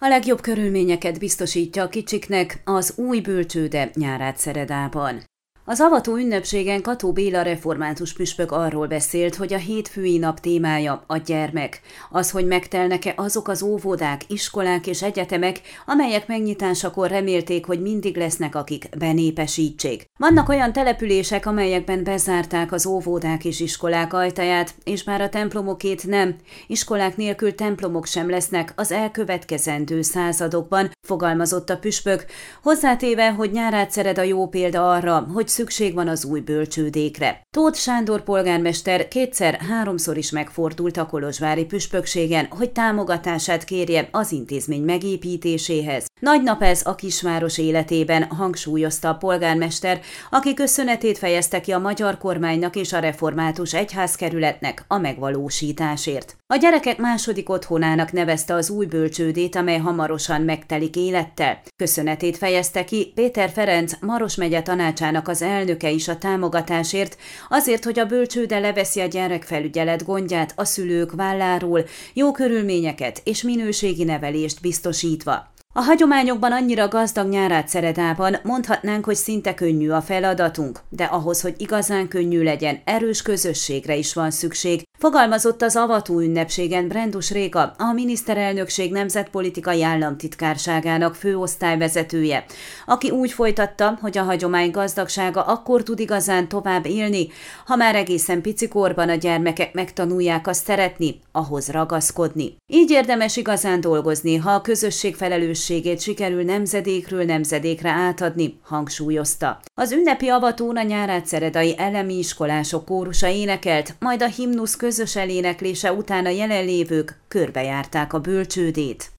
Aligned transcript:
A 0.00 0.08
legjobb 0.08 0.40
körülményeket 0.40 1.18
biztosítja 1.18 1.82
a 1.82 1.88
kicsiknek 1.88 2.60
az 2.64 2.94
új 2.96 3.20
bölcsőde 3.20 3.90
nyárát 3.94 4.36
Szeredában. 4.36 5.22
Az 5.70 5.80
avató 5.80 6.16
ünnepségen 6.16 6.82
Kató 6.82 7.12
Béla 7.12 7.42
református 7.42 8.12
püspök 8.12 8.52
arról 8.52 8.86
beszélt, 8.86 9.34
hogy 9.34 9.52
a 9.54 9.56
hétfői 9.56 10.18
nap 10.18 10.40
témája 10.40 11.04
a 11.06 11.16
gyermek. 11.16 11.80
Az, 12.10 12.30
hogy 12.30 12.46
megtelnek-e 12.46 13.12
azok 13.16 13.48
az 13.48 13.62
óvodák, 13.62 14.20
iskolák 14.28 14.86
és 14.86 15.02
egyetemek, 15.02 15.60
amelyek 15.86 16.26
megnyitásakor 16.26 17.08
remélték, 17.08 17.66
hogy 17.66 17.82
mindig 17.82 18.16
lesznek, 18.16 18.54
akik 18.54 18.88
benépesítsék. 18.98 20.04
Vannak 20.18 20.48
olyan 20.48 20.72
települések, 20.72 21.46
amelyekben 21.46 22.04
bezárták 22.04 22.72
az 22.72 22.86
óvodák 22.86 23.44
és 23.44 23.60
iskolák 23.60 24.12
ajtaját, 24.12 24.74
és 24.84 25.04
már 25.04 25.20
a 25.20 25.28
templomokét 25.28 26.06
nem. 26.06 26.36
Iskolák 26.66 27.16
nélkül 27.16 27.54
templomok 27.54 28.06
sem 28.06 28.30
lesznek 28.30 28.72
az 28.76 28.92
elkövetkezendő 28.92 30.02
századokban, 30.02 30.90
fogalmazott 31.08 31.70
a 31.70 31.78
püspök, 31.78 32.24
hozzátéve, 32.62 33.32
hogy 33.32 33.50
nyárát 33.50 33.90
szered 33.90 34.18
a 34.18 34.22
jó 34.22 34.48
példa 34.48 34.90
arra, 34.90 35.26
hogy 35.34 35.48
szükség 35.48 35.94
van 35.94 36.08
az 36.08 36.24
új 36.24 36.40
bölcsődékre. 36.40 37.40
Tóth 37.50 37.78
Sándor 37.78 38.22
polgármester 38.22 39.08
kétszer-háromszor 39.08 40.16
is 40.16 40.30
megfordult 40.30 40.96
a 40.96 41.06
Kolozsvári 41.06 41.64
püspökségen, 41.64 42.46
hogy 42.50 42.70
támogatását 42.70 43.64
kérje 43.64 44.08
az 44.10 44.32
intézmény 44.32 44.82
megépítéséhez. 44.82 46.07
Nagy 46.20 46.42
nap 46.42 46.62
ez 46.62 46.80
a 46.84 46.94
kisváros 46.94 47.58
életében, 47.58 48.22
hangsúlyozta 48.22 49.08
a 49.08 49.14
polgármester, 49.14 50.00
aki 50.30 50.54
köszönetét 50.54 51.18
fejezte 51.18 51.60
ki 51.60 51.72
a 51.72 51.78
magyar 51.78 52.18
kormánynak 52.18 52.76
és 52.76 52.92
a 52.92 52.98
református 52.98 53.74
egyházkerületnek 53.74 54.84
a 54.88 54.98
megvalósításért. 54.98 56.36
A 56.46 56.56
gyerekek 56.56 56.98
második 56.98 57.48
otthonának 57.48 58.12
nevezte 58.12 58.54
az 58.54 58.70
új 58.70 58.86
bölcsődét, 58.86 59.56
amely 59.56 59.78
hamarosan 59.78 60.42
megtelik 60.42 60.96
élettel. 60.96 61.60
Köszönetét 61.76 62.36
fejezte 62.36 62.84
ki 62.84 63.12
Péter 63.14 63.50
Ferenc 63.50 63.92
Maros 64.00 64.34
megye 64.34 64.62
tanácsának 64.62 65.28
az 65.28 65.42
elnöke 65.42 65.90
is 65.90 66.08
a 66.08 66.18
támogatásért, 66.18 67.16
azért, 67.48 67.84
hogy 67.84 67.98
a 67.98 68.06
bölcsőde 68.06 68.58
leveszi 68.58 69.00
a 69.00 69.06
gyerekfelügyelet 69.06 70.04
gondját 70.04 70.52
a 70.56 70.64
szülők 70.64 71.12
válláról, 71.12 71.84
jó 72.12 72.32
körülményeket 72.32 73.20
és 73.24 73.42
minőségi 73.42 74.04
nevelést 74.04 74.60
biztosítva. 74.60 75.56
A 75.78 75.82
hagyományokban 75.82 76.52
annyira 76.52 76.88
gazdag 76.88 77.28
nyárát 77.28 77.68
Szeredában 77.68 78.36
mondhatnánk, 78.42 79.04
hogy 79.04 79.14
szinte 79.14 79.54
könnyű 79.54 79.90
a 79.90 80.00
feladatunk, 80.00 80.80
de 80.88 81.04
ahhoz, 81.04 81.40
hogy 81.40 81.54
igazán 81.56 82.08
könnyű 82.08 82.42
legyen, 82.42 82.80
erős 82.84 83.22
közösségre 83.22 83.96
is 83.96 84.14
van 84.14 84.30
szükség, 84.30 84.87
Fogalmazott 84.98 85.62
az 85.62 85.76
avató 85.76 86.20
ünnepségen 86.20 86.88
Brendus 86.88 87.30
Réka, 87.30 87.74
a 87.78 87.92
miniszterelnökség 87.92 88.92
nemzetpolitikai 88.92 89.82
államtitkárságának 89.82 91.14
főosztályvezetője, 91.14 92.44
aki 92.86 93.10
úgy 93.10 93.32
folytatta, 93.32 93.98
hogy 94.00 94.18
a 94.18 94.22
hagyomány 94.22 94.70
gazdagsága 94.70 95.42
akkor 95.42 95.82
tud 95.82 95.98
igazán 96.00 96.48
tovább 96.48 96.86
élni, 96.86 97.28
ha 97.66 97.76
már 97.76 97.94
egészen 97.94 98.42
picikorban 98.42 99.08
a 99.08 99.14
gyermekek 99.14 99.74
megtanulják 99.74 100.46
azt 100.46 100.64
szeretni, 100.64 101.20
ahhoz 101.32 101.68
ragaszkodni. 101.68 102.56
Így 102.66 102.90
érdemes 102.90 103.36
igazán 103.36 103.80
dolgozni, 103.80 104.36
ha 104.36 104.50
a 104.50 104.60
közösség 104.60 105.14
felelősségét 105.14 106.00
sikerül 106.00 106.42
nemzedékről 106.42 107.24
nemzedékre 107.24 107.90
átadni, 107.90 108.58
hangsúlyozta. 108.62 109.60
Az 109.74 109.92
ünnepi 109.92 110.28
avatón 110.28 110.76
a 110.76 110.82
nyárát 110.82 111.26
szeredai 111.26 111.74
elemi 111.78 112.18
iskolások 112.18 112.84
kórusa 112.84 113.28
énekelt, 113.28 113.94
majd 113.98 114.22
a 114.22 114.26
himnusz 114.26 114.76
közös 114.88 115.16
eléneklése 115.16 115.92
után 115.92 116.26
a 116.26 116.28
jelenlévők 116.28 117.20
körbejárták 117.28 118.12
a 118.12 118.18
bölcsődét. 118.18 119.10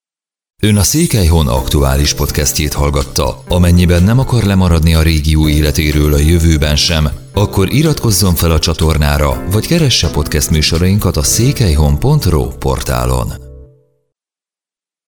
Ön 0.61 0.77
a 0.77 0.81
Székelyhon 0.81 1.47
aktuális 1.47 2.13
podcastjét 2.13 2.73
hallgatta. 2.73 3.43
Amennyiben 3.47 4.03
nem 4.03 4.19
akar 4.19 4.43
lemaradni 4.43 4.93
a 4.95 5.01
régió 5.01 5.47
életéről 5.47 6.13
a 6.13 6.17
jövőben 6.17 6.75
sem, 6.75 7.09
akkor 7.33 7.73
iratkozzon 7.73 8.35
fel 8.35 8.51
a 8.51 8.59
csatornára, 8.59 9.43
vagy 9.51 9.67
keresse 9.67 10.09
podcast 10.09 10.49
műsorainkat 10.49 11.17
a 11.17 11.23
székelyhon.pro 11.23 12.47
portálon. 12.47 13.48